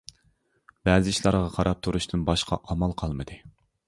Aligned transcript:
بەزى 0.87 1.11
ئىشلارغا 1.13 1.51
قاراپ 1.57 1.83
تۇرۇشتىن 1.87 2.23
باشقا 2.31 2.59
ئامال 2.77 2.97
قالمىدى! 3.03 3.39